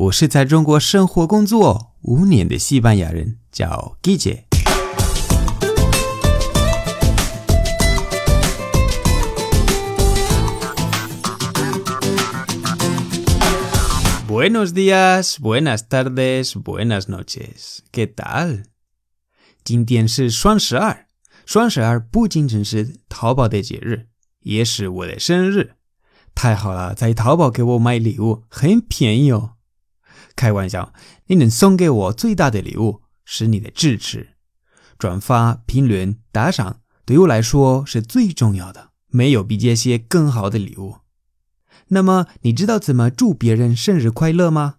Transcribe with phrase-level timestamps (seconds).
[0.00, 4.44] 我是在中国生活工作五年的西班牙人，叫 Guille。
[14.28, 17.80] Buenos días, buenas tardes, buenas noches.
[17.90, 18.66] ¿Qué tal?
[19.64, 21.06] 今天是双十二，
[21.44, 24.06] 双十二不仅仅是淘宝的节日，
[24.42, 25.72] 也是我的生日。
[26.36, 29.54] 太好了，在淘宝给我买礼物很便宜哦。
[30.38, 30.92] 开玩笑，
[31.26, 34.36] 你能送给我最大的礼物是你的支持，
[34.96, 40.98] 转发、评论、打赏，对我来说是最重要的，没有比这些更好的礼物。
[41.88, 44.76] 那么，你知道怎么祝别人生日快乐吗？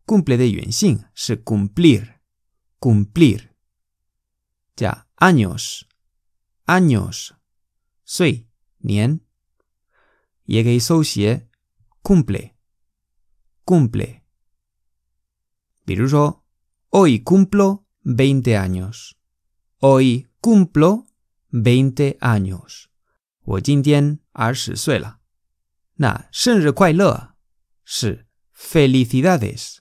[0.08, 3.48] 的原型是 cumplir，cumplir
[4.76, 7.30] 加 años，años，
[8.04, 8.46] 岁
[8.78, 9.20] 年，
[10.44, 11.48] 也可以手写。
[12.04, 12.54] cumple,
[13.64, 14.22] cumple.
[16.90, 19.16] hoy cumplo 20 años.
[19.80, 21.06] Hoy cumplo
[21.50, 22.84] 20 años.
[23.40, 25.20] 我今天二十岁了。
[25.94, 27.34] 那生日快乐
[27.84, 29.76] 是 felicidades,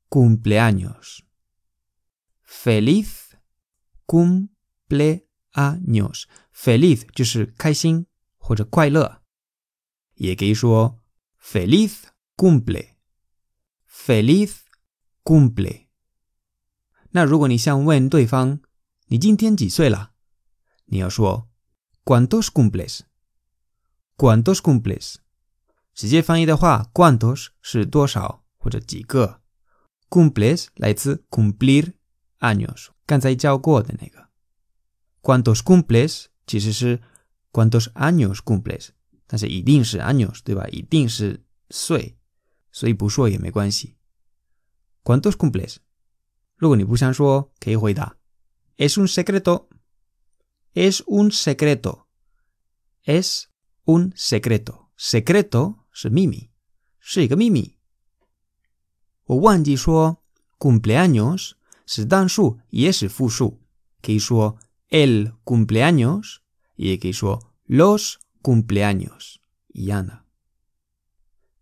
[0.09, 1.25] cumpleaños.
[2.43, 3.37] Feliz
[4.05, 6.27] cumpleaños.
[6.51, 8.05] Feliz 就是开心
[8.37, 9.21] 或者快乐，
[10.13, 11.01] 也可以说
[11.41, 12.03] feliz
[12.37, 12.95] cumple。
[13.90, 14.60] Feliz
[15.24, 15.86] cumple。
[17.10, 18.60] 那如果你想问对方
[19.06, 20.12] 你今天几岁了，
[20.86, 21.48] 你要说
[22.04, 25.16] ¿Cuántos cumples？¿Cuántos cumples？
[25.92, 29.42] 直接翻译的话，¿cuántos 是多少或者几个
[30.08, 31.94] ？cumples 来自 cumplir
[32.38, 34.28] años，刚才教过的那个。
[35.20, 36.26] ¿Cuántos cumples？
[36.46, 37.00] 其实是
[37.52, 38.90] ¿Cuántos años cumples？
[39.26, 40.66] 但是一定是 años，对吧？
[40.68, 42.16] 一定是岁，
[42.71, 43.95] 所以不说也没关系。¿
[45.03, 45.77] Cuántos cumples？
[46.55, 48.17] 如果你不想说，可以回答：
[48.77, 53.45] Es un secreto，es un secreto，es
[53.85, 54.85] un secreto.
[54.97, 56.49] Secreto 是秘密，
[56.99, 57.77] 是一个秘密。
[59.25, 60.23] 我忘记说，
[60.57, 61.51] cumpleaños
[61.85, 63.61] 是单数也是复数，
[64.01, 64.57] 可以说
[64.89, 66.37] el cumpleaños，
[66.75, 69.35] 也可以说 los cumpleaños，
[69.67, 70.23] 一样的。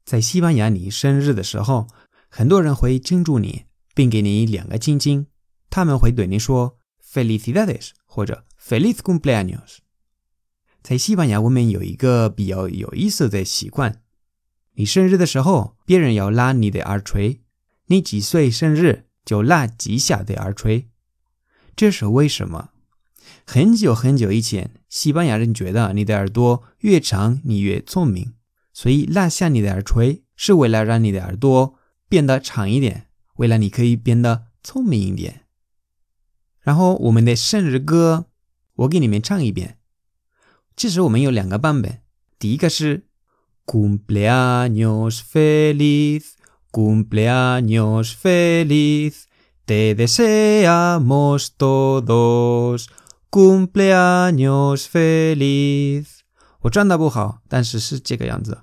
[0.09, 1.87] 在西班牙，你生日的时候，
[2.31, 5.27] 很多人会庆祝你，并给你两个亲亲，
[5.69, 9.81] 他们会对你说 felicidades 或者 feliz cumpleaños。
[10.83, 14.01] 在西班牙，我们有一个比较有意思的习惯：
[14.77, 17.41] 你生日的时候，别人要拉你的耳垂；
[17.89, 20.89] 你几岁生日，就拉几下的耳垂。
[21.77, 22.71] 这是为什么？
[23.45, 28.33] 很久很久以前，西班牙人觉得你的耳朵越长，你越聪明，
[28.79, 31.75] 所以拉下你的耳垂是为了让你的耳朵
[32.09, 35.47] 变得长一点，为了你可以变得聪明一点。
[36.61, 38.27] 然后，我们的生日歌，
[38.77, 39.79] 我给你们唱一遍。
[40.77, 42.03] 其实我们有两个版本，
[42.39, 43.09] 第一个是
[43.67, 52.87] cumpleaños feliz，cumpleaños feliz，te deseamos todos
[53.29, 56.21] cumpleaños feliz。
[56.61, 58.59] 我唱的不好，但是是这个样子。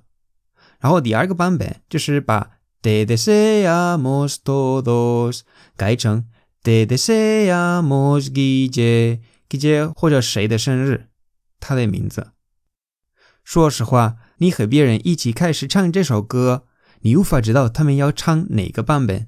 [0.80, 5.42] 然后第二个版本就是把 te deseamos todos
[5.76, 6.26] 改成
[6.64, 11.08] te deseamos Guille，Guille 或者谁的生日。
[11.60, 12.32] 他的名字。
[13.44, 16.66] 说实话，你和别人一起开始唱这首歌，
[17.02, 19.28] 你无法知道他们要唱哪个版本。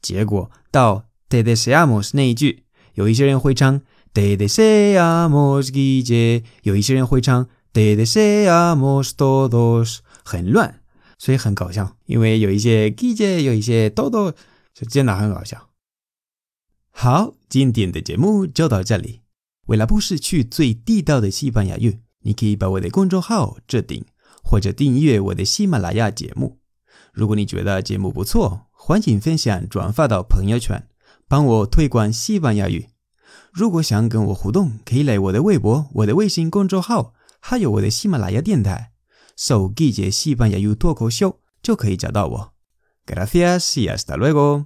[0.00, 2.64] 结果到 “de deseamos” 那一句，
[2.94, 3.80] 有一些人会唱
[4.14, 10.79] “de deseamos Guille”，有一些人会唱 “de deseamos todos”，很乱，
[11.20, 11.98] 所以很搞笑。
[12.06, 14.34] 因为有一些 g i j 有一些 todo，
[14.72, 15.68] 就真的很搞笑。
[16.90, 19.20] 好，今天的节目就到这里。
[19.66, 24.04] 为了不失去最地道的西班牙语，你可以把我的公众号置顶，
[24.42, 26.58] 或者订阅我的喜马拉雅节目。
[27.12, 30.88] 如果你觉得节目不错，欢迎分享转发到朋友圈，
[31.28, 32.88] 帮我推广西班牙语。
[33.52, 38.92] 如果想跟我互动，可以来我的微博、我的微信公众号，还有我的喜马拉雅电台，
[39.35, 42.53] 搜“季节西班牙语脱口秀”就可以找到我。
[43.05, 44.65] Gracias y hasta luego.